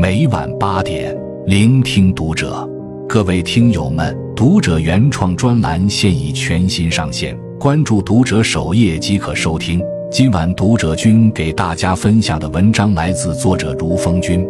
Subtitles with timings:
[0.00, 1.12] 每晚八点，
[1.44, 2.64] 聆听读者。
[3.08, 9.82] 各位听友们，读者原创专栏现已全新上线，关注读者首页即可收听。
[10.08, 14.46] 今晚读者君给大家分享的文章来自作者如风君。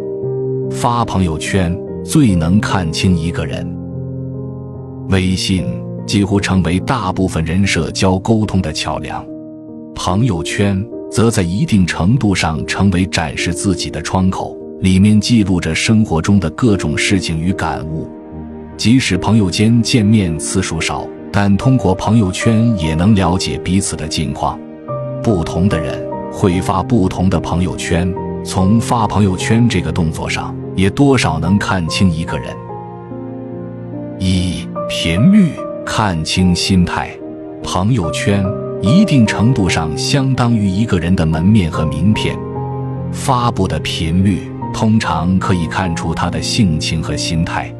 [0.69, 1.75] 发朋友圈
[2.05, 3.67] 最能看清一个人。
[5.09, 5.65] 微信
[6.05, 9.25] 几乎成为大部分人社交沟通的桥梁，
[9.95, 10.79] 朋友圈
[11.09, 18.09] 则在一定程度上成为展示自己的窗口，里面记录着生活中的各种事情与感悟。
[18.77, 24.57] 即使朋友间见面次数少，但通过朋友圈也能了解彼此的近况。
[25.21, 32.55] 不同的人会发不同的朋友圈，从发朋友圈这个动作上，也多少能看清一个人。
[34.17, 35.51] 一频率
[35.85, 37.09] 看清心态，
[37.61, 38.45] 朋友圈
[38.81, 42.37] 一定程度上相当于一个人的门面和名片。
[43.11, 47.73] 发布的频率通常可以看出他的性情和心态。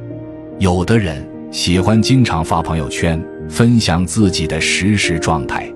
[0.57, 5.71] 有的人喜欢经常发朋友圈，分享自己的实时状态。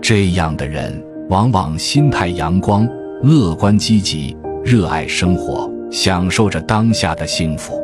[0.00, 2.88] 这样的人往往心态阳光、
[3.22, 7.80] 乐观积极，热爱生活，享受着当下的幸福。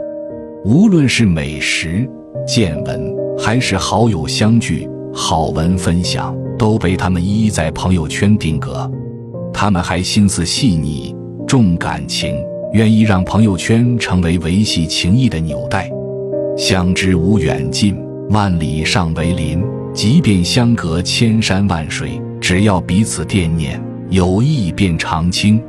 [0.65, 2.09] 无论是美食、
[2.47, 8.91] 见闻，还是好友相聚、好文分享，都被他们一一在朋友圈定格。
[9.53, 11.15] 他们还心思细腻、
[11.47, 12.37] 重感情，
[12.73, 15.91] 愿意让朋友圈成为维系情谊的纽带。
[16.57, 17.97] 相知无远近，
[18.31, 19.63] 万里尚为邻。
[19.93, 25.61] 即便相隔千山万水，只要彼此惦念，友谊便长青。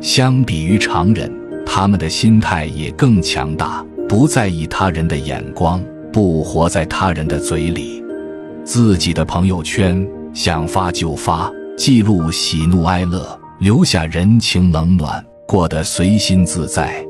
[0.00, 1.28] 相比于常人，
[1.66, 8.00] 他们的心态也更强大，不在意他人的眼光，不活在他人的嘴里。
[8.64, 17.02] 自己的朋友圈想发就发，记录喜怒哀乐，留下人情冷暖，过得随心自在。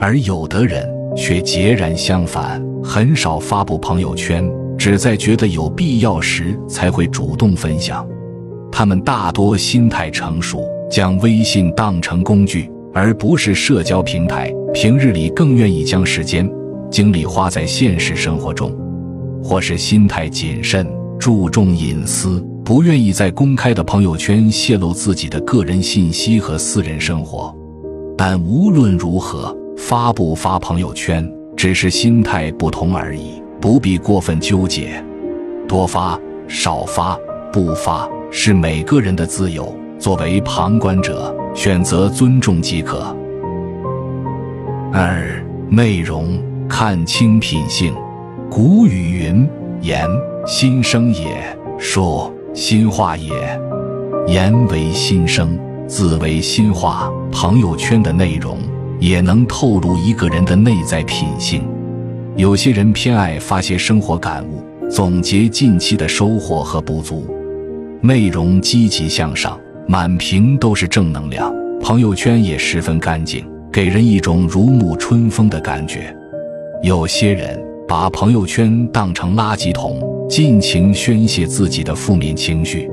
[0.00, 4.50] 而有的人却截然相反，很少发布朋友圈。
[4.78, 8.06] 只在觉得有必要时才会主动分享，
[8.70, 14.52] 他们大多心态成熟，将微信当成工具而不是社交平台。
[14.74, 16.48] 平日里更愿意将时间、
[16.90, 18.70] 精力花在现实生活中，
[19.42, 20.86] 或是心态谨慎，
[21.18, 27.56] 注重隐私，不愿意在公开的朋友圈泄露自己的个人信息和私人生活。
[28.16, 33.42] 但无论如何，发不发朋友圈，只是心态不同而已。
[33.60, 35.02] 不必过分纠结，
[35.68, 36.18] 多发
[36.48, 37.18] 少发
[37.52, 39.74] 不发是每个人的自由。
[39.98, 43.14] 作为旁观者，选择尊重即可。
[44.92, 46.38] 二、内容
[46.68, 47.94] 看清品性。
[48.50, 49.48] 古语云
[49.82, 50.06] ：“言
[50.46, 53.30] 心声也，说心话也。”
[54.28, 57.10] 言为心声，字为心话。
[57.30, 58.58] 朋友圈的内容
[58.98, 61.62] 也能透露一个人的内在品性。
[62.36, 67.26] 有些人偏爱发些生活感悟，总结近期的收获和不足，
[68.00, 71.54] 内容积极向上，满屏都是正能量。
[71.80, 76.14] 朋友圈也十分干净，给人一种如沐春风的感觉。
[76.82, 82.90] 有些人把朋友圈当成垃圾桶，尽情宣泄自己的负面情绪，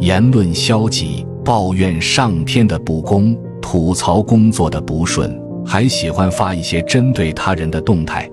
[0.00, 8.28] 言论消极，抱怨上天的不公，吐槽工作的不顺，还喜欢发一些针对他人的动态。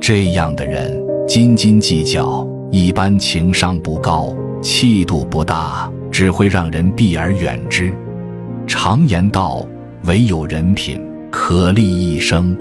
[0.00, 7.92] 这样的人斤斤计较，一般情商不高，气度不大，只会让人避而远之。
[8.66, 9.66] 常言道
[10.06, 12.56] ：“唯有人品可立一生。”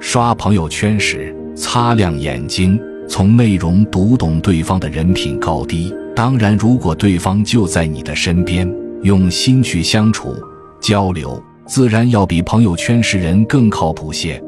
[0.00, 5.94] 刷朋友圈时，擦亮眼睛，从内容读懂对方的人品高低。
[6.16, 8.70] 当然，如果对方就在你的身边，
[9.02, 10.34] 用心去相处
[10.80, 14.42] 交流，自然要比朋友圈识人更靠谱些。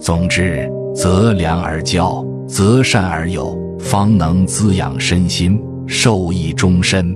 [0.00, 0.70] 总之。
[0.94, 7.14] 择良而交，择善而友，方能滋养身心，受益终身。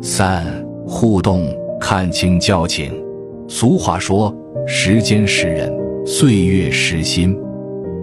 [0.00, 0.46] 三、
[0.86, 2.90] 互动看清交情。
[3.48, 4.34] 俗话说
[4.66, 5.70] ：“时间识人，
[6.06, 7.38] 岁月识心。”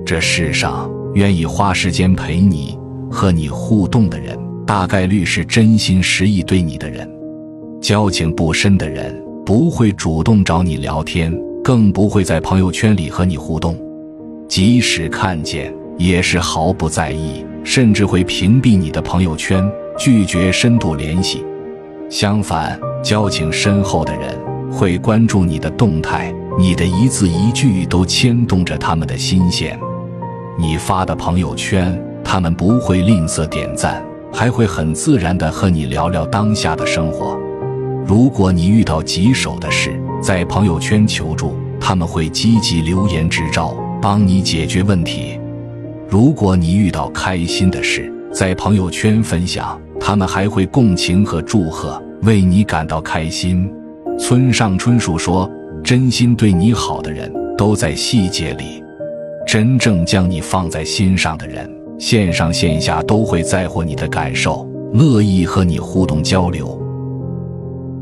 [0.05, 2.77] 这世上愿意花时间陪你、
[3.09, 4.37] 和你互动的人，
[4.73, 7.07] 大概率是真心实意对你的人。
[7.79, 9.15] 交情不深的人，
[9.45, 11.31] 不会主动找你聊天，
[11.63, 13.77] 更不会在朋友圈里和你互动。
[14.49, 19.63] 即使看见，也是毫不在意，甚至会屏蔽你的朋友圈，
[19.95, 21.45] 拒绝深度联系。
[22.09, 24.35] 相反，交情深厚的人
[24.71, 29.79] 会关注你的动态，你的一字一句都牵动着他们的心弦。
[30.57, 37.37] 你发的朋友圈，他们不会吝啬点赞，还会很自然地和你聊聊当下的生活。
[38.05, 39.91] 如果你遇到棘手的事，
[40.21, 41.53] 在朋友圈求助。
[41.85, 45.37] 他们会积极留言支招，帮你解决问题。
[46.07, 53.69] 如果你遇到开心的事，在朋友圈分享，他们还会共情和祝贺，为你感到开心。
[54.17, 55.51] 村上春树说
[55.83, 58.81] ：“真心对你好的人都在细节里，
[59.45, 61.69] 真正将你放在心上的人，
[62.03, 66.77] 线上线下都会在乎你的感受，乐意和你互动交流。”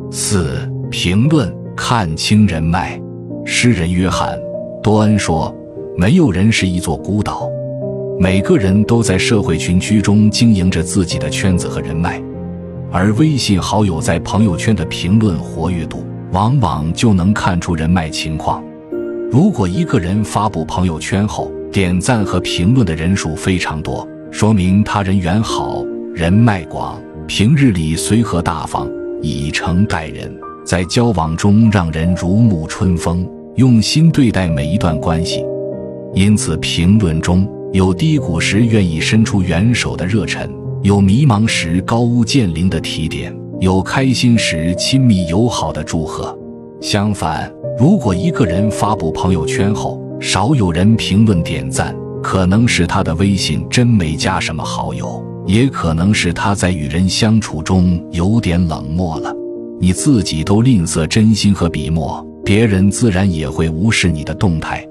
[0.10, 3.00] 四评论看清人脉。
[3.46, 4.36] 诗人约翰·
[4.82, 5.56] 多恩说
[5.96, 7.48] ：“没有人是一座孤岛，
[8.20, 12.20] 每个人都在社会群居中经营着自己的圈子和人脉，
[12.92, 18.64] 而微信好友在朋友圈的评论活跃度，往往就能看出人脉情况。
[19.32, 28.90] 如果一个人发布朋友圈后，点赞和评论的人数非常多，说明他人缘好，人脉广，平日里随和大方，
[29.22, 30.30] 以诚待人。”
[30.64, 35.44] 在交往中让人如沐春风，用心对待每一段关系，
[36.14, 40.48] 因此评论中有低谷时愿意伸出援手的热忱，
[40.84, 46.38] 有迷茫时高屋建瓴的提点，有开心时亲密友好的祝贺。
[46.80, 59.34] 相反，如果一个人发布朋友圈后少有人评论点赞，可能是他的微信真没加什么好友，也可能是他在与人相处中有点冷漠了。
[59.80, 64.88] 你自己都吝啬真心和笔墨，别人自然也会无视你的动态。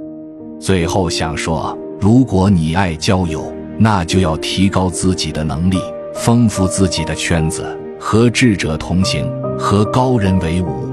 [0.59, 5.79] 最后想说，如果你爱交友，那就要提高自己的能力，
[6.13, 7.65] 丰富自己的圈子，
[8.01, 9.25] 和智者同行，
[9.57, 10.89] 和高人为伍。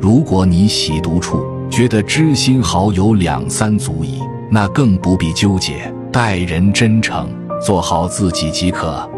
[0.00, 4.20] 如果你喜独处，觉得知心好友两三足矣，
[4.50, 7.30] 那更不必纠结，待人真诚，
[7.64, 9.08] 做好自己即可。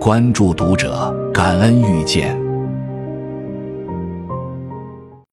[0.00, 2.41] 关注读者，感恩遇见。